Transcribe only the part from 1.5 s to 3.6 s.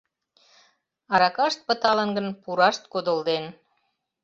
пыталын гын, пурашт кодылден